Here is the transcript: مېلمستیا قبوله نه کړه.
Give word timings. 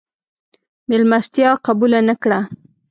مېلمستیا 0.89 1.49
قبوله 1.65 1.99
نه 2.07 2.15
کړه. 2.21 2.39